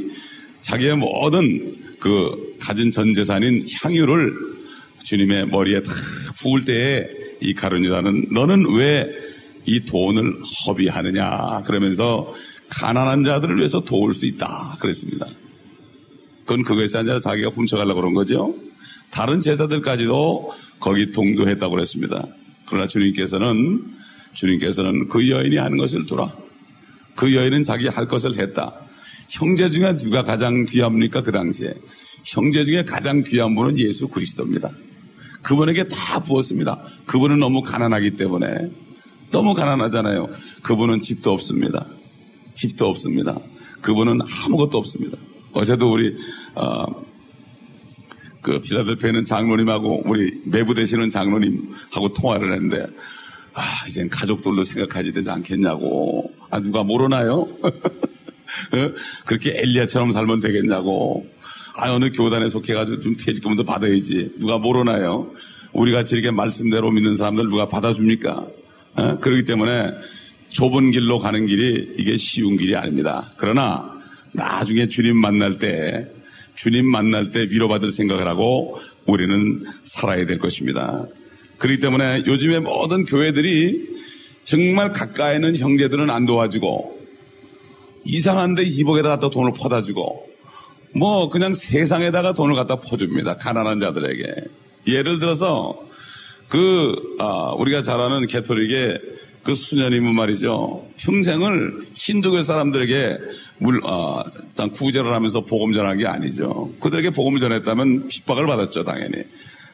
자기의 0.60 0.96
모든 0.96 1.76
그 2.00 2.56
가진 2.60 2.90
전 2.90 3.12
재산인 3.12 3.66
향유를 3.82 4.32
주님의 5.02 5.48
머리에 5.48 5.82
다 5.82 5.92
부을 6.38 6.64
때에 6.64 7.06
이 7.42 7.52
가룟 7.52 7.84
유다는 7.84 8.28
너는 8.30 8.72
왜 8.74 9.24
이 9.66 9.80
돈을 9.80 10.42
허비하느냐 10.66 11.62
그러면서 11.64 12.34
가난한 12.68 13.24
자들을 13.24 13.56
위해서 13.56 13.80
도울 13.80 14.12
수 14.12 14.26
있다 14.26 14.76
그랬습니다. 14.78 15.26
그건 16.40 16.64
그것이 16.64 16.98
아니라 16.98 17.18
자기가 17.18 17.48
훔쳐가려고 17.48 18.00
그런 18.00 18.12
거죠. 18.12 18.54
다른 19.10 19.40
제자들까지도 19.40 20.52
거기 20.80 21.12
동조했다고 21.12 21.74
그랬습니다. 21.74 22.26
그러나 22.66 22.86
주님께서는 22.86 23.93
주님께서는 24.34 25.08
그 25.08 25.28
여인이 25.30 25.56
하는 25.56 25.78
것을 25.78 26.06
두라. 26.06 26.32
그 27.14 27.34
여인은 27.34 27.62
자기 27.62 27.88
할 27.88 28.06
것을 28.06 28.38
했다. 28.38 28.74
형제 29.28 29.70
중에 29.70 29.96
누가 29.96 30.22
가장 30.22 30.64
귀합니까? 30.64 31.22
그 31.22 31.32
당시에. 31.32 31.74
형제 32.24 32.64
중에 32.64 32.84
가장 32.84 33.22
귀한 33.22 33.54
분은 33.54 33.78
예수 33.78 34.08
그리스도입니다. 34.08 34.70
그분에게 35.42 35.88
다 35.88 36.20
부었습니다. 36.20 36.82
그분은 37.06 37.38
너무 37.38 37.62
가난하기 37.62 38.16
때문에. 38.16 38.70
너무 39.30 39.54
가난하잖아요. 39.54 40.28
그분은 40.62 41.00
집도 41.00 41.32
없습니다. 41.32 41.86
집도 42.54 42.86
없습니다. 42.88 43.38
그분은 43.80 44.20
아무것도 44.22 44.78
없습니다. 44.78 45.18
어제도 45.52 45.92
우리 45.92 46.16
어, 46.54 46.84
그 48.40 48.60
필라델피아 48.60 49.10
있는 49.10 49.24
장로님하고 49.24 50.02
우리 50.06 50.40
매부 50.46 50.74
되시는 50.74 51.08
장로님하고 51.08 52.12
통화를 52.14 52.52
했는데 52.54 52.86
아 53.54 53.86
이젠 53.88 54.10
가족들로 54.10 54.64
생각하지 54.64 55.12
되지 55.12 55.30
않겠냐고 55.30 56.32
아 56.50 56.60
누가 56.60 56.82
모르나요? 56.82 57.48
어? 57.62 58.92
그렇게 59.24 59.52
엘리야처럼 59.56 60.12
살면 60.12 60.40
되겠냐고 60.40 61.26
아 61.76 61.92
어느 61.92 62.10
교단에 62.10 62.48
속해가지고 62.48 63.00
좀 63.00 63.16
퇴직금도 63.16 63.64
받아야지 63.64 64.32
누가 64.38 64.58
모르나요? 64.58 65.30
우리같이 65.72 66.14
이렇게 66.14 66.30
말씀대로 66.30 66.90
믿는 66.90 67.16
사람들 67.16 67.48
누가 67.48 67.68
받아줍니까? 67.68 68.46
어? 68.96 69.18
그렇기 69.18 69.44
때문에 69.44 69.90
좁은 70.50 70.90
길로 70.90 71.18
가는 71.18 71.46
길이 71.46 71.94
이게 71.98 72.16
쉬운 72.16 72.56
길이 72.56 72.76
아닙니다. 72.76 73.32
그러나 73.36 73.92
나중에 74.32 74.88
주님 74.88 75.16
만날 75.16 75.58
때 75.58 76.08
주님 76.54 76.86
만날 76.86 77.32
때 77.32 77.42
위로받을 77.42 77.90
생각을 77.90 78.28
하고 78.28 78.80
우리는 79.06 79.64
살아야 79.84 80.26
될 80.26 80.38
것입니다. 80.38 81.06
그렇기 81.58 81.80
때문에 81.80 82.24
요즘에 82.26 82.58
모든 82.58 83.04
교회들이 83.04 83.94
정말 84.44 84.92
가까이 84.92 85.36
있는 85.36 85.56
형제들은 85.56 86.10
안 86.10 86.26
도와주고 86.26 87.02
이상한데 88.04 88.62
이복에다 88.64 89.08
갖다 89.08 89.30
돈을 89.30 89.52
퍼다 89.56 89.82
주고 89.82 90.26
뭐 90.94 91.28
그냥 91.28 91.54
세상에다가 91.54 92.34
돈을 92.34 92.54
갖다 92.54 92.76
퍼줍니다. 92.76 93.36
가난한 93.36 93.80
자들에게. 93.80 94.34
예를 94.86 95.18
들어서 95.18 95.76
그 96.48 96.94
아, 97.18 97.52
우리가 97.56 97.82
잘 97.82 98.00
아는 98.00 98.26
개토릭의 98.26 99.00
그 99.42 99.54
수녀님은 99.54 100.14
말이죠. 100.14 100.86
평생을 100.98 101.86
힌두교 101.92 102.42
사람들에게 102.42 103.18
물, 103.58 103.80
아, 103.84 104.24
일단 104.48 104.70
구제를 104.70 105.12
하면서 105.12 105.44
복음 105.44 105.72
전한 105.72 105.98
게 105.98 106.06
아니죠. 106.06 106.72
그들에게 106.80 107.10
복음을 107.10 107.40
전했다면 107.40 108.08
핍박을 108.08 108.46
받았죠, 108.46 108.84
당연히. 108.84 109.24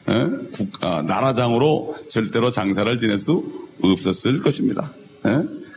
에? 0.09 0.13
국- 0.53 0.83
아, 0.83 1.01
나라장으로 1.03 1.95
절대로 2.09 2.49
장사를 2.49 2.97
지낼 2.97 3.17
수 3.17 3.69
없었을 3.81 4.41
것입니다. 4.41 4.91
에? 5.25 5.29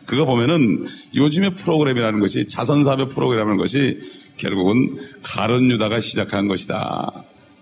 그거 0.06 0.24
보면은 0.24 0.86
요즘의 1.14 1.54
프로그램이라는 1.54 2.20
것이 2.20 2.46
자선사업의 2.46 3.08
프로그램이라는 3.08 3.56
것이 3.56 4.00
결국은 4.36 4.98
가론 5.22 5.70
유다가 5.70 6.00
시작한 6.00 6.48
것이다. 6.48 7.12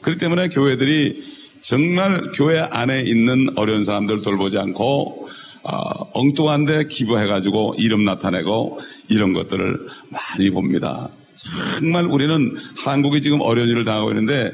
그렇기 0.01 0.19
때문에 0.19 0.49
교회들이 0.49 1.23
정말 1.61 2.31
교회 2.35 2.59
안에 2.59 3.03
있는 3.03 3.51
어려운 3.57 3.85
사람들 3.85 4.23
돌보지 4.23 4.59
않고 4.59 5.29
아, 5.65 5.79
엉뚱한데 6.15 6.87
기부해가지고 6.89 7.77
이름 7.79 8.05
나타내고 8.05 8.81
이런 9.09 9.33
것들을 9.33 9.79
많이 10.11 10.51
봅니다. 10.51 11.09
정말 11.35 12.07
우리는 12.07 12.57
한국이 12.85 13.23
지금 13.23 13.41
어려운 13.41 13.69
일을 13.69 13.85
당하고 13.85 14.11
있는데 14.11 14.51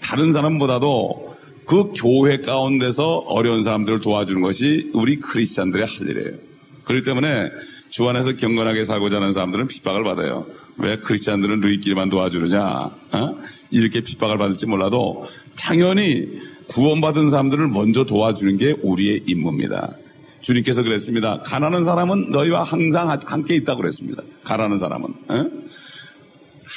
다른 0.00 0.32
사람보다도 0.34 1.31
그 1.72 1.90
교회 1.96 2.36
가운데서 2.36 3.20
어려운 3.20 3.62
사람들을 3.62 4.00
도와주는 4.00 4.42
것이 4.42 4.90
우리 4.92 5.18
크리스찬들의 5.18 5.86
할 5.86 6.06
일이에요. 6.06 6.36
그렇기 6.84 7.02
때문에 7.02 7.50
주 7.88 8.06
안에서 8.06 8.36
경건하게 8.36 8.84
살고자 8.84 9.16
하는 9.16 9.32
사람들은 9.32 9.68
핍박을 9.68 10.04
받아요. 10.04 10.44
왜 10.76 10.98
크리스찬들은 10.98 11.60
누이끼리만 11.60 12.10
도와주느냐? 12.10 12.60
어? 12.60 13.36
이렇게 13.70 14.02
핍박을 14.02 14.36
받을지 14.36 14.66
몰라도 14.66 15.26
당연히 15.58 16.42
구원받은 16.66 17.30
사람들을 17.30 17.68
먼저 17.68 18.04
도와주는 18.04 18.58
게 18.58 18.76
우리의 18.82 19.22
임무입니다. 19.26 19.96
주님께서 20.42 20.82
그랬습니다. 20.82 21.40
가난한 21.40 21.86
사람은 21.86 22.32
너희와 22.32 22.64
항상 22.64 23.08
함께 23.24 23.54
있다고 23.56 23.80
그랬습니다. 23.80 24.22
가난한 24.44 24.78
사람은. 24.78 25.08
어? 25.28 25.50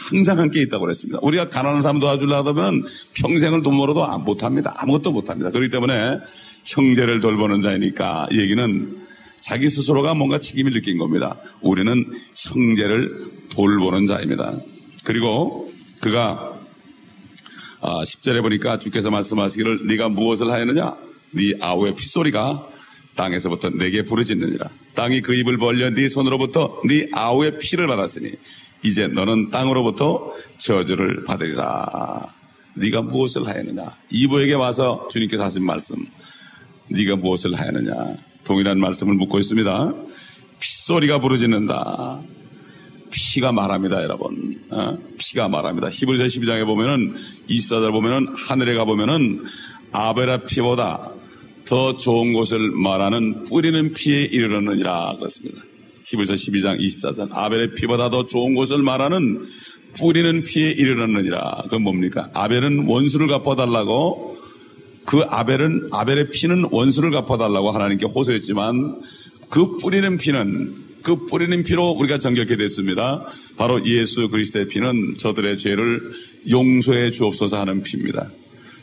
항상 0.10 0.40
함께 0.40 0.62
있다고 0.62 0.82
그랬습니다. 0.86 1.20
우리가 1.22 1.50
가난한 1.50 1.82
사람 1.82 2.00
도와주려고 2.00 2.50
하면 2.50 2.84
평생을 3.16 3.64
돈 3.64 3.78
벌어도 3.78 4.06
안- 4.06 4.24
못합니다. 4.24 4.74
아무것도 4.78 5.12
못 5.12 5.30
합니다. 5.30 5.50
그렇기 5.52 5.70
때문에 5.70 6.20
형제를 6.64 7.20
돌보는 7.22 7.62
자이니까 7.62 8.28
이 8.32 8.40
얘기는 8.40 8.98
자기 9.40 9.70
스스로가 9.70 10.14
뭔가 10.16 10.40
책임을 10.40 10.72
느낀 10.74 10.98
겁니다. 10.98 11.38
우리는 11.62 12.06
형제를 12.36 13.32
돌보는 13.56 14.06
자입니다. 14.08 14.60
그리고 15.04 15.72
그가 16.02 16.54
아, 17.82 18.02
10절에 18.02 18.42
보니까 18.42 18.80
주께서 18.80 19.12
말씀하시기를 19.12 19.86
네가 19.88 20.10
무엇을 20.10 20.50
하였느냐? 20.50 20.96
네 21.32 21.54
아우의 21.62 21.94
핏소리가 21.96 22.68
땅에서부터 23.16 23.70
내게 23.72 24.02
부르짖느니라. 24.04 24.70
땅이 24.96 25.22
그 25.22 25.36
입을 25.36 25.58
벌려 25.58 25.90
네 25.92 26.08
손으로부터 26.10 26.82
네 26.88 27.08
아우의 27.14 27.58
피를 27.60 27.86
받았으니 27.88 28.32
이제 28.86 29.08
너는 29.08 29.50
땅으로부터 29.50 30.32
저주를 30.60 31.24
받으리라. 31.24 32.28
네가 32.76 33.02
무엇을 33.02 33.48
하였느냐? 33.48 33.96
이브에게 34.12 34.54
와서 34.54 35.08
주님께서 35.10 35.44
하신 35.44 35.66
말씀. 35.66 36.06
네가 36.90 37.16
무엇을 37.16 37.60
하였느냐? 37.60 38.18
동일한 38.44 38.80
말씀을 38.80 39.16
묻고 39.16 39.40
있습니다. 39.40 39.94
핏소리가 40.60 41.20
부르짖는다. 41.20 42.22
피가 43.12 43.52
말합니다, 43.52 44.04
여러분. 44.04 44.60
어? 44.70 44.98
피가 45.18 45.48
말합니다. 45.48 45.90
히브리서 45.90 46.26
12장에 46.26 46.66
보면은 46.66 47.16
24절 47.50 47.92
보면은 47.92 48.28
하늘에 48.36 48.76
가 48.76 48.86
보면은 48.86 49.44
아벨의 49.92 50.46
피보다 50.46 51.12
더 51.66 51.96
좋은 51.96 52.34
곳을 52.34 52.60
말하는 52.60 53.46
뿌리는 53.46 53.94
피에 53.94 54.24
이르렀느니라 54.24 55.16
그렇습니다. 55.18 55.62
히브리서 56.06 56.34
12장 56.34 56.80
24절 56.80 57.30
아벨의 57.32 57.72
피보다 57.74 58.10
더 58.10 58.26
좋은 58.26 58.54
곳을 58.54 58.78
말하는 58.84 59.44
뿌리는 59.98 60.44
피에 60.44 60.70
이르렀느니라. 60.72 61.64
그건 61.64 61.82
뭡니까? 61.82 62.30
아벨은 62.34 62.86
원수를 62.88 63.28
갚아달라고 63.28 64.38
그 65.06 65.22
아벨은 65.22 65.90
아벨의 65.92 66.30
피는 66.30 66.66
원수를 66.72 67.12
갚아달라고 67.12 67.72
하나님께 67.72 68.06
호소했지만 68.06 69.02
그 69.50 69.78
뿌리는 69.78 70.18
피는 70.18 70.86
그 71.02 71.26
뿌리는 71.26 71.64
피로 71.64 71.92
우리가 71.92 72.18
정결케 72.18 72.58
됐습니다. 72.58 73.26
바로 73.58 73.86
예수 73.86 74.30
그리스도의 74.30 74.68
피는 74.68 75.18
저들의 75.18 75.58
죄를 75.58 76.12
용서해 76.50 77.12
주옵소서 77.12 77.60
하는 77.60 77.84
피입니다. 77.84 78.30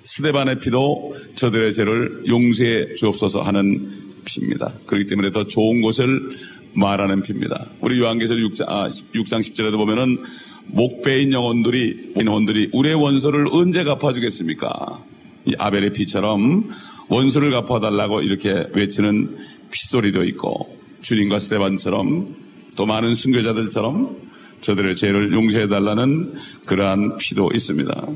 스데반의 0.04 0.58
피도 0.60 1.16
저들의 1.34 1.72
죄를 1.72 2.24
용서해 2.26 2.94
주옵소서 2.94 3.42
하는 3.42 4.12
피입니다. 4.24 4.72
그렇기 4.86 5.06
때문에 5.06 5.30
더 5.30 5.46
좋은 5.46 5.82
것을 5.82 6.36
말하는 6.74 7.22
피입니다. 7.22 7.66
우리 7.80 7.98
요한계시록 8.00 8.52
6장, 8.52 8.64
아, 8.68 8.88
6장 8.88 9.40
10절에도 9.40 9.76
보면은 9.76 10.18
목배인 10.66 11.32
영혼들이, 11.32 12.14
영혼들이 12.16 12.70
우리의 12.72 12.94
원소를 12.94 13.46
언제 13.50 13.84
갚아주겠습니까? 13.84 15.04
이 15.46 15.54
아벨의 15.58 15.92
피처럼 15.92 16.70
원수를 17.08 17.50
갚아달라고 17.50 18.22
이렇게 18.22 18.66
외치는 18.74 19.36
피소리도 19.70 20.24
있고 20.24 20.78
주님과 21.02 21.40
스테반처럼 21.40 22.36
또 22.76 22.86
많은 22.86 23.14
순교자들처럼 23.14 24.16
저들의 24.60 24.96
죄를 24.96 25.32
용서해달라는 25.32 26.34
그러한 26.64 27.16
피도 27.16 27.50
있습니다. 27.52 28.06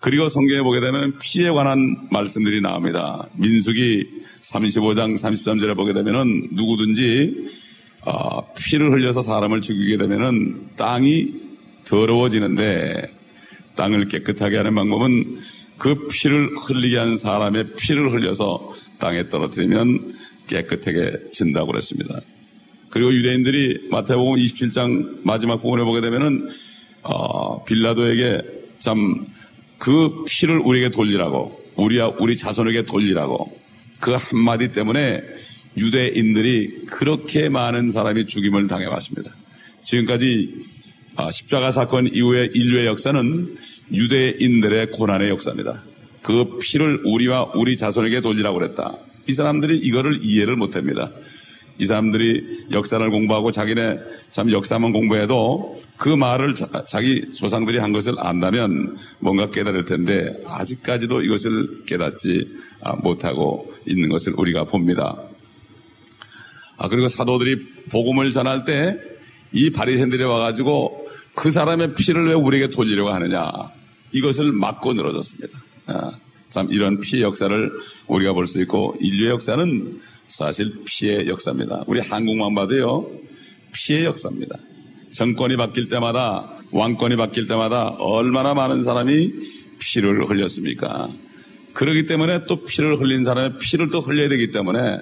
그리고 0.00 0.28
성경에 0.28 0.62
보게 0.62 0.80
되면 0.80 1.18
피에 1.18 1.50
관한 1.50 2.08
말씀들이 2.10 2.60
나옵니다. 2.60 3.28
민숙이 3.36 4.17
35장 4.52 5.14
33절에 5.14 5.76
보게 5.76 5.92
되면은 5.92 6.48
누구든지 6.52 7.48
어, 8.06 8.52
피를 8.54 8.90
흘려서 8.90 9.22
사람을 9.22 9.60
죽이게 9.60 9.96
되면은 9.96 10.76
땅이 10.76 11.32
더러워지는데 11.84 13.10
땅을 13.76 14.08
깨끗하게 14.08 14.56
하는 14.56 14.74
방법은 14.74 15.38
그 15.78 16.08
피를 16.08 16.50
흘리게 16.56 16.96
한 16.96 17.16
사람의 17.16 17.74
피를 17.76 18.12
흘려서 18.12 18.72
땅에 18.98 19.28
떨어뜨리면 19.28 20.14
깨끗하게 20.46 21.30
진다고 21.32 21.68
그랬습니다. 21.68 22.20
그리고 22.90 23.12
유대인들이 23.12 23.88
마태복음 23.90 24.36
27장 24.36 25.18
마지막 25.24 25.58
부분에 25.58 25.84
보게 25.84 26.00
되면은 26.00 26.48
어, 27.02 27.64
빌라도에게 27.64 28.42
참 28.78 29.24
그 29.78 30.24
피를 30.26 30.58
우리에게 30.58 30.90
돌리라고 30.90 31.64
우리와 31.76 32.14
우리 32.18 32.36
자손에게 32.36 32.82
돌리라고 32.82 33.56
그 34.00 34.12
한마디 34.12 34.72
때문에 34.72 35.22
유대인들이 35.76 36.86
그렇게 36.86 37.48
많은 37.48 37.90
사람이 37.90 38.26
죽임을 38.26 38.66
당해왔습니다. 38.66 39.34
지금까지 39.82 40.54
아, 41.16 41.30
십자가 41.30 41.70
사건 41.70 42.06
이후의 42.06 42.50
인류의 42.54 42.86
역사는 42.86 43.56
유대인들의 43.92 44.90
고난의 44.92 45.30
역사입니다. 45.30 45.82
그 46.22 46.58
피를 46.60 47.02
우리와 47.04 47.52
우리 47.54 47.76
자손에게 47.76 48.20
돌리라고 48.20 48.58
그랬다. 48.58 48.96
이 49.26 49.32
사람들이 49.32 49.78
이거를 49.78 50.20
이해를 50.22 50.56
못합니다. 50.56 51.10
이 51.78 51.86
사람들이 51.86 52.66
역사를 52.72 53.10
공부하고 53.10 53.52
자기네 53.52 53.98
참 54.30 54.50
역사만 54.50 54.92
공부해도 54.92 55.80
그 55.96 56.08
말을 56.08 56.54
자, 56.54 57.00
기 57.00 57.30
조상들이 57.32 57.78
한 57.78 57.92
것을 57.92 58.14
안다면 58.18 58.98
뭔가 59.20 59.50
깨달을 59.50 59.84
텐데 59.84 60.32
아직까지도 60.46 61.22
이것을 61.22 61.84
깨닫지 61.86 62.48
아, 62.82 62.96
못하고 62.96 63.72
있는 63.86 64.08
것을 64.08 64.34
우리가 64.36 64.64
봅니다. 64.64 65.16
아, 66.76 66.88
그리고 66.88 67.08
사도들이 67.08 67.56
복음을 67.90 68.30
전할 68.32 68.64
때 68.64 69.08
이 69.52 69.70
바리새인들이 69.70 70.24
와가지고 70.24 71.08
그 71.34 71.50
사람의 71.50 71.94
피를 71.94 72.26
왜 72.28 72.34
우리에게 72.34 72.68
돌리려고 72.70 73.10
하느냐 73.10 73.50
이것을 74.12 74.52
막고 74.52 74.94
늘어졌습니다. 74.94 75.58
아, 75.86 76.12
참 76.48 76.68
이런 76.70 76.98
피의 76.98 77.22
역사를 77.22 77.72
우리가 78.06 78.32
볼 78.32 78.46
수 78.46 78.60
있고 78.62 78.94
인류의 79.00 79.30
역사는 79.30 80.00
사실 80.28 80.72
피의 80.84 81.26
역사입니다. 81.26 81.84
우리 81.86 82.00
한국만 82.00 82.54
봐도요, 82.54 83.10
피의 83.72 84.04
역사입니다. 84.04 84.56
정권이 85.10 85.56
바뀔 85.56 85.88
때마다, 85.88 86.58
왕권이 86.70 87.16
바뀔 87.16 87.48
때마다 87.48 87.96
얼마나 87.98 88.54
많은 88.54 88.84
사람이 88.84 89.32
피를 89.78 90.28
흘렸습니까? 90.28 91.08
그러기 91.72 92.06
때문에 92.06 92.44
또 92.46 92.64
피를 92.64 93.00
흘린 93.00 93.24
사람의 93.24 93.58
피를 93.58 93.90
또 93.90 94.00
흘려야 94.00 94.28
되기 94.28 94.50
때문에 94.50 94.98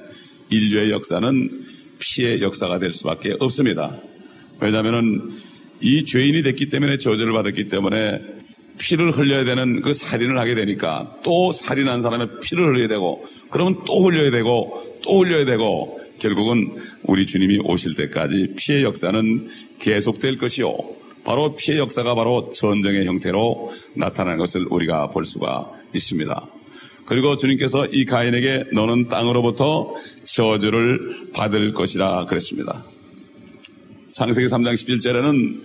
인류의 0.51 0.91
역사는 0.91 1.65
피의 1.99 2.43
역사가 2.43 2.79
될 2.79 2.93
수밖에 2.93 3.35
없습니다. 3.41 3.99
왜냐하면 4.61 5.41
이 5.81 6.05
죄인이 6.05 6.43
됐기 6.43 6.69
때문에 6.69 6.99
저주를 6.99 7.33
받았기 7.33 7.69
때문에 7.69 8.23
피를 8.79 9.11
흘려야 9.11 9.45
되는 9.45 9.81
그 9.81 9.93
살인을 9.93 10.39
하게 10.39 10.55
되니까 10.55 11.17
또 11.25 11.51
살인한 11.51 12.03
사람의 12.03 12.41
피를 12.43 12.67
흘려야 12.67 12.89
되고 12.89 13.25
그러면 13.51 13.83
또 13.87 14.05
흘려야 14.05 14.31
되고 14.31 14.86
또 15.07 15.23
흘려야 15.23 15.45
되고 15.45 16.01
결국은 16.19 16.75
우리 17.05 17.27
주님이 17.27 17.61
오실 17.63 17.95
때까지 17.95 18.55
피의 18.57 18.83
역사는 18.83 19.49
계속될 19.79 20.37
것이요. 20.37 20.77
바로 21.25 21.55
피의 21.55 21.79
역사가 21.79 22.15
바로 22.15 22.51
전쟁의 22.51 23.07
형태로 23.07 23.73
나타나는 23.95 24.39
것을 24.39 24.67
우리가 24.69 25.11
볼 25.11 25.25
수가 25.25 25.71
있습니다. 25.95 26.49
그리고 27.05 27.37
주님께서 27.37 27.87
이 27.87 28.05
가인에게 28.05 28.65
너는 28.73 29.09
땅으로부터 29.09 29.95
저주를 30.25 31.31
받을 31.33 31.73
것이라 31.73 32.27
그랬습니다. 32.27 32.85
창세기 34.13 34.49
3장 34.49 34.75
17절에는 34.75 35.61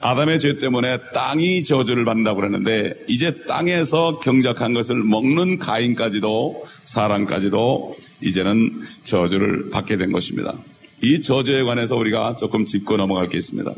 아담의 0.00 0.38
죄 0.38 0.58
때문에 0.58 0.98
땅이 1.12 1.64
저주를 1.64 2.04
받는다고 2.04 2.36
그러는데 2.36 2.94
이제 3.08 3.44
땅에서 3.46 4.20
경작한 4.20 4.72
것을 4.72 4.96
먹는 4.96 5.58
가인까지도 5.58 6.64
사람까지도 6.84 7.96
이제는 8.20 8.82
저주를 9.02 9.70
받게 9.70 9.96
된 9.96 10.12
것입니다. 10.12 10.54
이 11.02 11.20
저주에 11.20 11.62
관해서 11.64 11.96
우리가 11.96 12.36
조금 12.36 12.64
짚고 12.64 12.96
넘어갈 12.96 13.28
게 13.28 13.36
있습니다. 13.36 13.72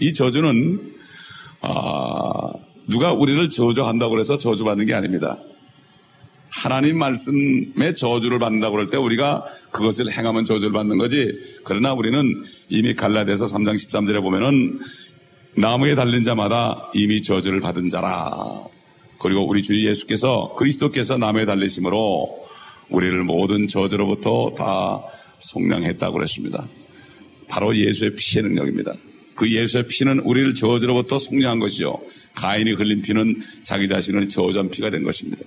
이 0.00 0.14
저주는 0.14 0.92
아, 1.60 2.52
누가 2.88 3.12
우리를 3.12 3.48
저주한다고 3.48 4.18
해서 4.18 4.38
저주받는 4.38 4.86
게 4.86 4.94
아닙니다. 4.94 5.38
하나님 6.50 6.98
말씀에 6.98 7.94
저주를 7.94 8.38
받는다고 8.38 8.76
그럴 8.76 8.90
때 8.90 8.96
우리가 8.96 9.44
그것을 9.70 10.12
행하면 10.12 10.44
저주를 10.44 10.72
받는 10.72 10.98
거지. 10.98 11.32
그러나 11.64 11.94
우리는 11.94 12.22
이미 12.68 12.94
갈라디아서 12.94 13.46
3장 13.46 13.74
13절에 13.74 14.20
보면은 14.20 14.78
나무에 15.54 15.94
달린 15.94 16.22
자마다 16.22 16.90
이미 16.94 17.20
저주를 17.20 17.60
받은 17.60 17.90
자라. 17.90 18.64
그리고 19.18 19.46
우리 19.46 19.62
주 19.62 19.86
예수께서 19.86 20.54
그리스도께서 20.56 21.18
나무에 21.18 21.44
달리심으로 21.44 22.46
우리를 22.88 23.22
모든 23.24 23.68
저주로부터 23.68 24.54
다 24.56 25.02
속량했다고 25.38 26.14
그랬습니다. 26.14 26.66
바로 27.48 27.76
예수의 27.76 28.14
피의 28.16 28.44
능력입니다. 28.44 28.94
그 29.34 29.50
예수의 29.50 29.86
피는 29.86 30.20
우리를 30.20 30.54
저주로부터 30.54 31.18
속량한 31.18 31.58
것이요. 31.58 31.98
가인이 32.34 32.72
흘린 32.72 33.02
피는 33.02 33.42
자기 33.62 33.88
자신을 33.88 34.30
저주한 34.30 34.70
피가 34.70 34.88
된 34.88 35.02
것입니다. 35.02 35.44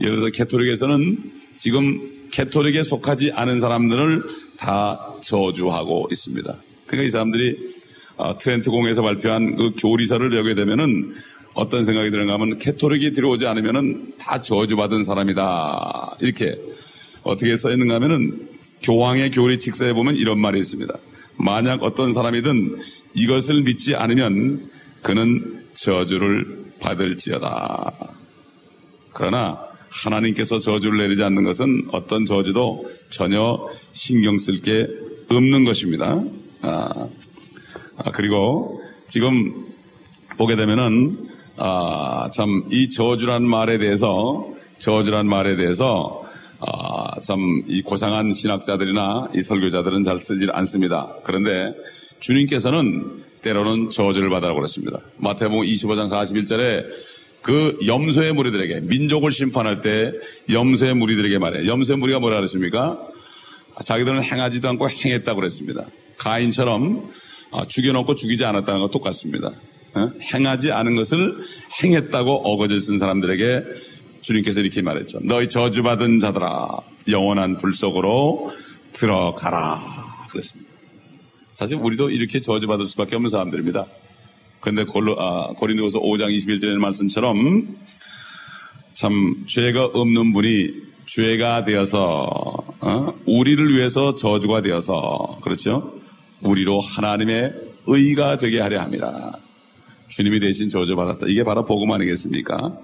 예를 0.00 0.14
들어서 0.14 0.30
캐토릭에서는 0.30 1.32
지금 1.56 2.28
캐토릭에 2.30 2.82
속하지 2.82 3.32
않은 3.32 3.60
사람들을 3.60 4.22
다 4.56 5.14
저주하고 5.20 6.08
있습니다. 6.10 6.56
그러니까 6.86 7.06
이 7.08 7.10
사람들이 7.10 7.74
어, 8.16 8.38
트렌트 8.38 8.70
공에서 8.70 9.02
발표한 9.02 9.56
그 9.56 9.72
교리서를 9.78 10.34
여게 10.36 10.54
되면은 10.54 11.14
어떤 11.54 11.84
생각이 11.84 12.10
드는가 12.10 12.34
하면 12.34 12.58
캐토릭이 12.58 13.12
들어오지 13.12 13.46
않으면은 13.46 14.14
다 14.18 14.40
저주받은 14.40 15.04
사람이다. 15.04 16.16
이렇게 16.20 16.58
어떻게 17.22 17.56
써 17.56 17.70
있는가 17.70 17.94
하면은 17.94 18.48
교황의 18.82 19.30
교리 19.30 19.58
직서에 19.58 19.92
보면 19.92 20.16
이런 20.16 20.38
말이 20.38 20.58
있습니다. 20.58 20.92
만약 21.36 21.82
어떤 21.82 22.12
사람이든 22.12 22.78
이것을 23.14 23.62
믿지 23.62 23.94
않으면 23.94 24.68
그는 25.02 25.64
저주를 25.74 26.64
받을지어다. 26.80 27.92
그러나 29.12 29.58
하나님께서 29.90 30.58
저주를 30.58 30.98
내리지 30.98 31.22
않는 31.22 31.44
것은 31.44 31.88
어떤 31.92 32.24
저주도 32.24 32.90
전혀 33.10 33.68
신경 33.92 34.38
쓸 34.38 34.60
게 34.60 34.88
없는 35.28 35.64
것입니다. 35.64 36.22
아, 36.62 37.08
아, 37.96 38.10
그리고 38.10 38.82
지금 39.06 39.66
보게 40.36 40.56
되면은 40.56 41.28
아, 41.56 42.30
참 42.32 42.64
이 42.72 42.88
저주란 42.90 43.44
말에 43.44 43.78
대해서 43.78 44.48
저주란 44.78 45.26
말에 45.28 45.56
대해서 45.56 46.24
아, 46.60 47.20
참 47.20 47.38
이 47.68 47.82
고상한 47.82 48.32
신학자들이나 48.32 49.30
이 49.34 49.40
설교자들은 49.42 50.02
잘 50.02 50.16
쓰질 50.18 50.50
않습니다. 50.52 51.14
그런데 51.24 51.74
주님께서는 52.20 53.22
때로는 53.42 53.90
저주를 53.90 54.30
받아라고 54.30 54.58
그랬습니다. 54.58 54.98
마태복음 55.18 55.64
25장 55.66 56.08
41절에 56.08 56.84
그 57.42 57.78
염소의 57.86 58.32
무리들에게 58.32 58.80
민족을 58.84 59.30
심판할 59.30 59.82
때 59.82 60.12
염소의 60.50 60.94
무리들에게 60.94 61.38
말해. 61.38 61.66
염소의 61.66 61.98
무리가 61.98 62.18
뭐라 62.18 62.36
그랬습니까? 62.36 62.98
자기들은 63.84 64.22
행하지도 64.22 64.66
않고 64.70 64.88
행했다고 64.88 65.36
그랬습니다. 65.40 65.84
가인처럼 66.16 67.10
아, 67.10 67.10
죽여놓고 67.68 68.14
죽이지 68.14 68.44
않았다는 68.44 68.80
것 68.80 68.90
똑같습니다. 68.90 69.52
어? 69.94 70.10
행하지 70.34 70.72
않은 70.72 70.96
것을 70.96 71.36
행했다고 71.82 72.32
어거질 72.32 72.80
쓴 72.80 72.98
사람들에게 72.98 73.62
주님께서 74.22 74.60
이렇게 74.60 74.82
말했죠. 74.82 75.20
너희 75.22 75.48
저주받은 75.48 76.18
자들아 76.18 76.80
영원한 77.08 77.56
불 77.56 77.74
속으로 77.74 78.52
들어가라. 78.92 79.82
그랬습니다. 80.30 80.70
사실 81.52 81.76
우리도 81.76 82.10
이렇게 82.10 82.40
저주받을 82.40 82.86
수밖에 82.86 83.14
없는 83.16 83.30
사람들입니다. 83.30 83.86
그런데 84.60 84.84
아, 85.18 85.48
고린도서 85.56 86.00
5장 86.00 86.34
21절의 86.34 86.78
말씀처럼 86.78 87.76
참 88.94 89.44
죄가 89.46 89.86
없는 89.86 90.32
분이 90.32 90.70
죄가 91.06 91.64
되어서 91.64 92.64
어? 92.80 93.14
우리를 93.26 93.76
위해서 93.76 94.14
저주가 94.14 94.62
되어서 94.62 95.38
그렇죠? 95.42 96.03
우리로 96.44 96.80
하나님의 96.80 97.52
의가 97.86 98.38
되게 98.38 98.60
하려 98.60 98.80
함이라. 98.80 99.32
주님이 100.08 100.40
대신 100.40 100.68
저주받았다. 100.68 101.26
이게 101.28 101.42
바로 101.42 101.64
복음 101.64 101.90
아니겠습니까? 101.90 102.78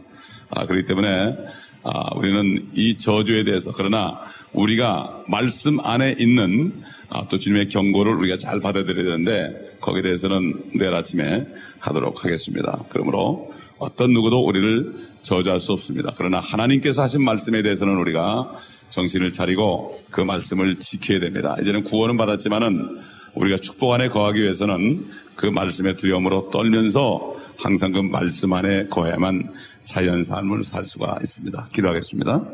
아, 0.51 0.67
그렇기 0.67 0.87
때문에 0.87 1.37
아, 1.83 2.15
우리는 2.17 2.69
이 2.75 2.97
저주에 2.97 3.45
대해서 3.45 3.73
그러나 3.75 4.21
우리가 4.53 5.25
말씀 5.29 5.79
안에 5.81 6.17
있는 6.19 6.73
아, 7.11 7.27
또 7.29 7.39
주님의 7.39 7.69
경고를 7.69 8.15
우리가 8.15 8.39
잘 8.39 8.61
받아들여야 8.61 9.05
되는데 9.05 9.77
거기에 9.81 10.03
대해서는 10.03 10.71
내일 10.75 10.95
아침에 10.95 11.47
하도록 11.79 12.25
하겠습니다. 12.25 12.85
그러므로 12.89 13.53
어떤 13.79 14.13
누구도 14.13 14.45
우리를 14.45 14.93
저주할 15.23 15.61
수 15.61 15.73
없습니다. 15.73 16.13
그러나 16.17 16.39
하나님께서 16.39 17.03
하신 17.03 17.25
말씀에 17.25 17.63
대해서는 17.63 17.97
우리가 17.97 18.53
정신을 18.91 19.33
차리고 19.33 20.01
그 20.11 20.21
말씀을 20.21 20.79
지켜야 20.79 21.21
됩니다. 21.21 21.57
이제는 21.61 21.85
구원은 21.85 22.17
받았지만은 22.17 23.01
우리가 23.35 23.57
축복 23.59 23.93
안에 23.93 24.09
거하기 24.09 24.41
위해서는 24.41 25.07
그 25.37 25.47
말씀의 25.47 25.97
두려움으로 25.97 26.51
떨면서 26.51 27.37
항상 27.59 27.93
그 27.93 28.01
말씀 28.01 28.53
안에 28.53 28.87
거해야만 28.87 29.53
자연 29.85 30.23
삶을 30.23 30.63
살 30.63 30.85
수가 30.85 31.19
있습니다. 31.21 31.69
기도하겠습니다. 31.73 32.47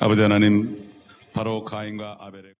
아버지 0.00 0.22
하나님, 0.22 0.88
바로 1.32 1.64
가인과 1.64 2.18
아벨의 2.20 2.52